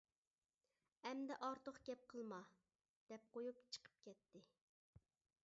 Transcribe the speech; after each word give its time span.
ئەمدى 1.09 1.37
ئارتۇق 1.47 1.77
گەپ 1.89 2.07
قىلما، 2.15 2.41
-دەپ 3.13 3.29
قويۇپ 3.37 3.61
چىقىپ 3.77 4.03
كەتتى. 4.09 4.45